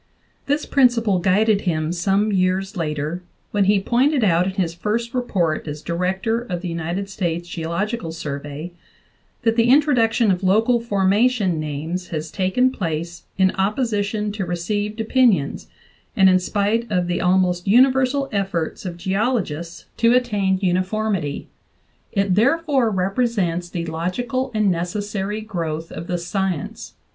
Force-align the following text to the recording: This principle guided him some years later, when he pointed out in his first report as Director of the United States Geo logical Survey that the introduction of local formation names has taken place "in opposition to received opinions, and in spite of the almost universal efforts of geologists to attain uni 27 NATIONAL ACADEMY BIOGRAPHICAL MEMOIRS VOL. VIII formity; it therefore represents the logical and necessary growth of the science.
This 0.47 0.65
principle 0.65 1.19
guided 1.19 1.61
him 1.61 1.91
some 1.91 2.31
years 2.31 2.75
later, 2.75 3.21
when 3.51 3.65
he 3.65 3.79
pointed 3.79 4.23
out 4.23 4.47
in 4.47 4.53
his 4.53 4.73
first 4.73 5.13
report 5.13 5.67
as 5.67 5.83
Director 5.83 6.41
of 6.41 6.61
the 6.61 6.67
United 6.67 7.07
States 7.07 7.47
Geo 7.47 7.69
logical 7.69 8.11
Survey 8.11 8.71
that 9.43 9.55
the 9.55 9.69
introduction 9.69 10.31
of 10.31 10.41
local 10.41 10.79
formation 10.79 11.59
names 11.59 12.07
has 12.07 12.31
taken 12.31 12.71
place 12.71 13.25
"in 13.37 13.51
opposition 13.57 14.31
to 14.31 14.43
received 14.43 14.99
opinions, 14.99 15.67
and 16.15 16.29
in 16.31 16.39
spite 16.39 16.91
of 16.91 17.05
the 17.05 17.21
almost 17.21 17.67
universal 17.67 18.27
efforts 18.31 18.85
of 18.87 18.97
geologists 18.97 19.85
to 19.97 20.13
attain 20.13 20.57
uni 20.63 20.81
27 20.81 20.81
NATIONAL 20.81 20.81
ACADEMY 20.81 21.45
BIOGRAPHICAL 21.45 21.53
MEMOIRS 21.63 21.65
VOL. 21.67 22.09
VIII 22.09 22.23
formity; 22.23 22.27
it 22.27 22.33
therefore 22.33 22.89
represents 22.89 23.69
the 23.69 23.85
logical 23.85 24.51
and 24.55 24.71
necessary 24.71 25.41
growth 25.41 25.91
of 25.91 26.07
the 26.07 26.17
science. 26.17 26.93